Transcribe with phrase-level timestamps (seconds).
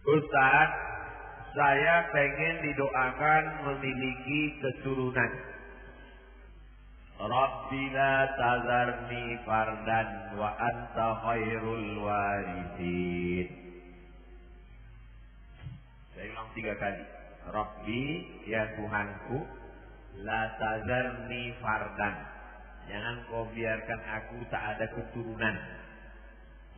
[0.00, 0.70] Ustaz,
[1.52, 5.32] saya pengen didoakan memiliki keturunan.
[7.20, 13.48] Rabbi la tazarni fardan wa anta khairul warithin.
[16.16, 17.04] Saya ulang tiga kali.
[17.52, 18.02] Rabbi,
[18.48, 19.36] ya Tuhanku,
[20.24, 22.14] la tazarni fardan.
[22.88, 25.56] Jangan kau biarkan aku tak ada keturunan.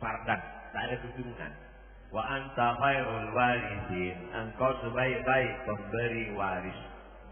[0.03, 0.41] Fardan,
[0.75, 1.72] tak ada keturunan.
[2.13, 4.17] Wa anta khairul warithin.
[4.29, 6.79] Engkau sebaik-baik pemberi waris.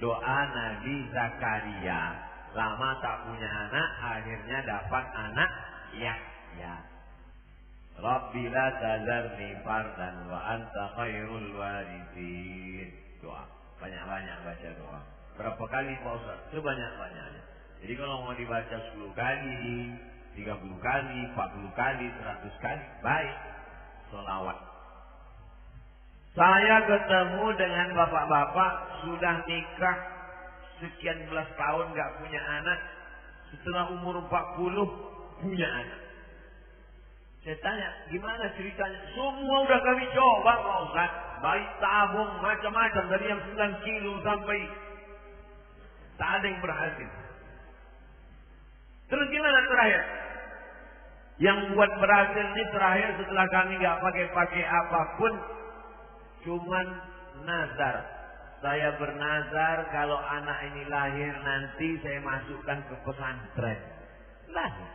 [0.02, 2.18] Doa Nabi Zakaria
[2.58, 5.52] lama tak punya anak, akhirnya dapat anak
[5.96, 6.16] ya
[6.58, 6.76] ya.
[8.02, 12.90] Rabbi la tazarni fardan wa anta khairul warithin.
[13.22, 13.46] Doa.
[13.78, 15.02] Banyak-banyak baca doa.
[15.38, 16.40] Berapa kali Pak Ustaz?
[16.54, 17.42] Sebanyak-banyaknya.
[17.82, 19.90] Jadi kalau mau dibaca 10 kali,
[20.38, 23.38] 30 kali, 40 kali, 100 kali, baik.
[24.14, 24.71] Solawat.
[26.32, 28.72] Saya ketemu dengan bapak-bapak
[29.04, 29.98] sudah nikah
[30.80, 32.80] sekian belas tahun gak punya anak.
[33.52, 36.00] Setelah umur 40 punya anak.
[37.42, 39.00] Saya tanya, gimana ceritanya?
[39.12, 41.12] Semua udah kami coba Pak Ustaz.
[41.42, 43.04] Baik tabung, macam-macam.
[43.12, 44.60] Dari yang 9 kilo sampai
[46.22, 47.10] tak ada yang berhasil.
[49.10, 50.04] Terus gimana terakhir?
[51.42, 55.34] Yang buat berhasil ini terakhir setelah kami gak pakai-pakai apa pun.
[56.42, 56.88] Cuman
[57.46, 57.96] nazar
[58.62, 63.80] saya bernazar kalau anak ini lahir nanti saya masukkan ke pesantren.
[64.54, 64.92] Lahir.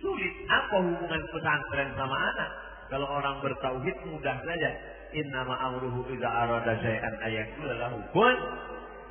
[0.00, 0.34] Sulit.
[0.48, 2.50] Apa hubungan pesantren sama anak?
[2.88, 4.70] Kalau orang bertauhid mudah saja.
[5.16, 8.36] Innama amruhu idza arada syai'an ayakul lahu kun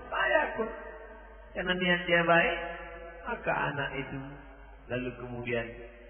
[0.10, 0.70] fayakun.
[1.56, 2.58] Karena niat dia baik,
[3.30, 4.20] maka anak itu
[4.92, 5.66] lalu kemudian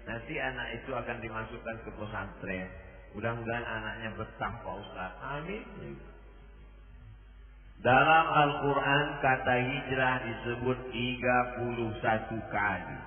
[0.08, 2.68] nanti anak itu akan dimasukkan ke pesantren.
[3.16, 5.12] Mudah-mudahan anaknya betah Pak Ustaz.
[5.24, 5.64] Amin.
[7.80, 12.98] Dalam Al-Quran kata hijrah disebut 31 kali.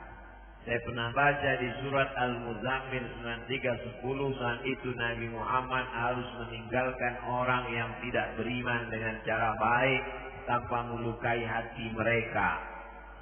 [0.66, 7.90] Saya pernah baca di surat Al-Muzammil 9310 saat itu Nabi Muhammad harus meninggalkan orang yang
[8.02, 10.02] tidak beriman dengan cara baik
[10.50, 12.58] tanpa melukai hati mereka.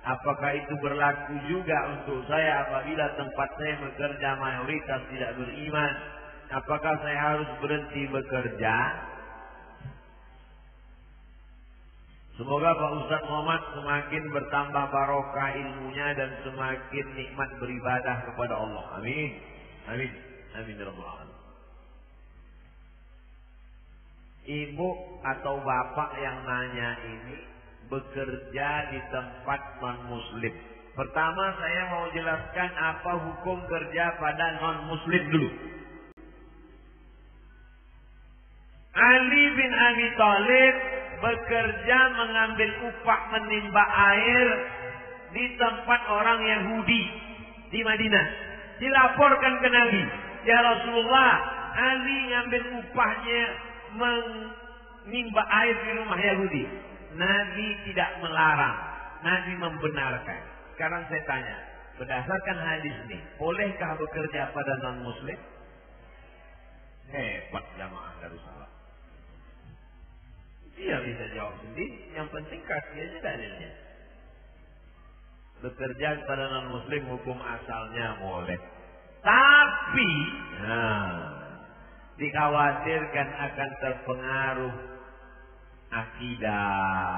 [0.08, 5.94] Apakah itu berlaku juga untuk saya apabila tempat saya bekerja mayoritas tidak beriman?
[6.48, 8.76] Apakah saya harus berhenti bekerja?
[12.38, 18.84] Semoga Pak Ustaz Muhammad semakin bertambah barokah ilmunya dan semakin nikmat beribadah kepada Allah.
[19.02, 19.42] Amin.
[19.90, 20.12] Amin.
[20.54, 20.76] Amin.
[20.78, 21.28] Ya Rabbal
[24.48, 24.90] Ibu
[25.28, 27.36] atau bapak yang nanya ini
[27.92, 30.54] bekerja di tempat non muslim.
[30.96, 35.50] Pertama saya mau jelaskan apa hukum kerja pada non muslim dulu.
[38.98, 40.76] Ali bin Abi Thalib
[41.22, 44.48] bekerja mengambil upah menimba air
[45.34, 47.04] di tempat orang Yahudi
[47.70, 48.28] di Madinah.
[48.78, 50.04] Dilaporkan ke Nabi,
[50.46, 51.34] "Ya Rasulullah,
[51.78, 53.44] Ali ngambil upahnya
[53.98, 56.66] menimba air di rumah Yahudi."
[57.18, 58.78] Nabi tidak melarang,
[59.26, 60.40] Nabi membenarkan.
[60.78, 61.58] Sekarang saya tanya,
[61.98, 65.38] berdasarkan hadis ini, bolehkah bekerja pada non muslim?
[67.10, 68.57] Hebat jamaah Darussalam.
[71.08, 71.88] Bisa jawab sendiri.
[72.12, 73.72] Yang penting kasih aja dalilnya.
[75.64, 78.60] Bekerja pada non muslim hukum asalnya boleh.
[79.24, 80.12] Tapi
[80.68, 81.12] nah,
[82.20, 84.76] dikhawatirkan akan terpengaruh
[85.96, 87.16] akidah,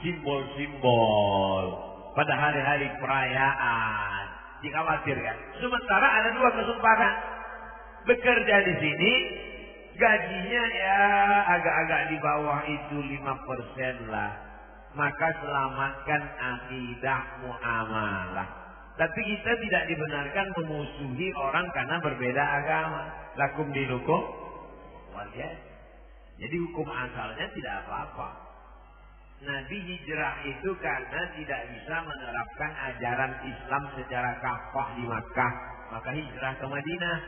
[0.00, 1.64] simbol-simbol
[2.14, 4.24] pada hari-hari perayaan.
[4.62, 5.36] Dikhawatirkan.
[5.58, 7.14] Sementara ada dua kesempatan.
[8.04, 9.12] Bekerja di sini
[9.94, 11.00] gajinya ya
[11.58, 14.32] agak-agak di bawah itu 5% lah.
[14.94, 18.48] Maka selamatkan akidah muamalah.
[18.94, 23.02] Tapi kita tidak dibenarkan memusuhi orang karena berbeda agama.
[23.34, 24.22] Lakum dinukum
[25.18, 25.54] waliyah.
[26.38, 28.28] Jadi hukum asalnya tidak apa-apa.
[29.42, 35.52] Nabi hijrah itu karena tidak bisa menerapkan ajaran Islam secara kafah di Makkah.
[35.90, 37.18] Maka hijrah ke Madinah.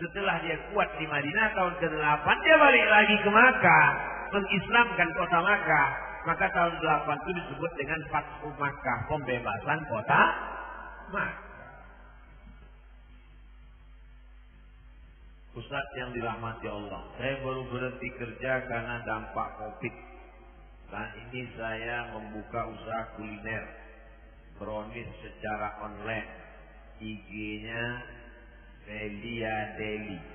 [0.00, 3.86] Setelah dia kuat di Madinah tahun ke-8 dia balik lagi ke Makkah,
[4.32, 5.88] mengislamkan kota Makkah.
[6.22, 10.22] Maka tahun 8 itu disebut dengan Fathu Makkah, pembebasan kota
[11.12, 11.50] Makkah.
[15.52, 19.94] Ustaz yang dirahmati Allah, saya baru berhenti kerja karena dampak Covid.
[20.88, 23.64] Dan ini saya membuka usaha kuliner
[24.56, 26.28] brownies secara online.
[27.02, 27.84] IG-nya
[28.86, 30.32] Delia Deli.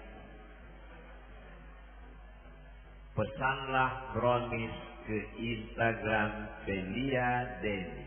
[3.18, 4.76] pesanlah kronis
[5.10, 6.30] ke Instagram
[6.70, 7.30] Belia
[7.66, 8.06] Deni.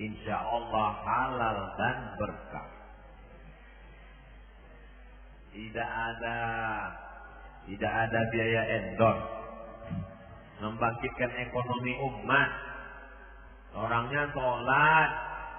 [0.00, 2.68] Insya Allah halal dan berkah.
[5.52, 6.40] Tidak ada
[7.68, 9.28] tidak ada biaya endorse
[10.60, 12.50] membangkitkan ekonomi umat.
[13.70, 15.10] Orangnya sholat,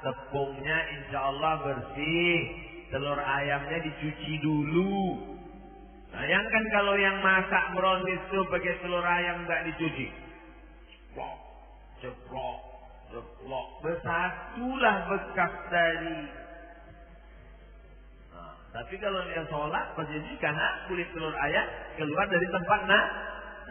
[0.03, 2.37] tepungnya insya Allah bersih,
[2.91, 5.31] telur ayamnya dicuci dulu.
[6.11, 10.07] Bayangkan kalau yang masak brownies itu pakai telur ayam nggak dicuci.
[11.15, 11.39] Ceplok,
[12.03, 12.59] ceplok,
[13.15, 13.67] ceplok.
[13.79, 16.19] Bersatulah bekas dari.
[18.35, 21.65] Nah, tapi kalau dia sholat, pasti karena kulit telur ayam
[21.95, 23.05] keluar dari tempat nah,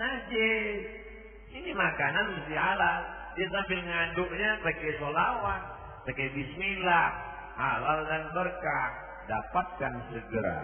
[0.00, 0.80] najis.
[1.50, 3.00] Ini makanan mesti halal.
[3.36, 5.62] Dia sambil ngaduknya pakai solawat,
[6.08, 7.08] pakai bismillah,
[7.60, 9.09] halal dan berkah.
[9.30, 10.58] Dapatkan segera.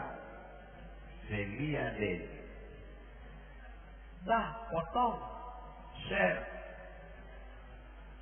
[1.31, 2.21] Celia Den.
[4.27, 5.23] Dah, potong.
[6.11, 6.43] Share.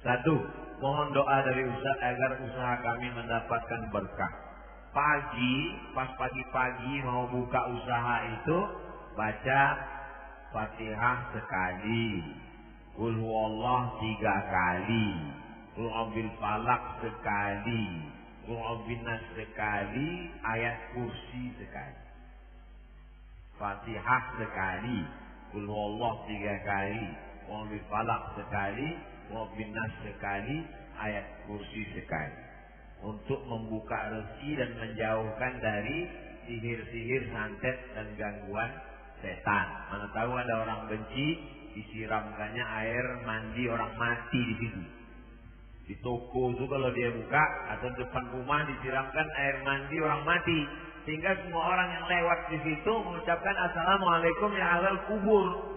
[0.05, 0.37] Satu,
[0.85, 4.33] mohon doa dari usaha agar usaha kami mendapatkan berkah.
[4.93, 5.57] Pagi,
[5.97, 8.59] pas pagi-pagi mau buka usaha itu,
[9.17, 9.63] baca
[10.53, 12.21] Fatihah sekali.
[12.95, 15.09] Kul Allah tiga kali.
[15.75, 17.85] Kul ambil falak sekali.
[18.45, 20.09] Nas sekali.
[20.45, 22.01] Ayat kursi sekali.
[23.57, 24.99] Fatihah sekali.
[25.55, 27.07] Kul Allah tiga kali.
[27.49, 28.89] Ambil falak sekali.
[29.73, 30.57] Nas sekali.
[31.01, 32.37] Ayat kursi sekali.
[33.05, 35.99] Untuk membuka rezeki dan menjauhkan dari
[36.49, 38.71] sihir-sihir santet dan gangguan
[39.21, 39.67] setan.
[39.93, 41.41] Mana tahu ada orang benci
[41.75, 45.04] disiramkannya air mandi orang mati di situ.
[45.85, 47.45] Di toko itu kalau dia buka
[47.77, 50.61] atau depan rumah disiramkan air mandi orang mati.
[51.05, 55.74] Sehingga semua orang yang lewat di situ mengucapkan Assalamualaikum ya halal kubur.